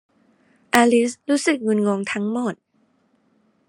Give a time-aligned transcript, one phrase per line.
[0.73, 2.55] อลิซรู้สึกงุนงงทั้งหมด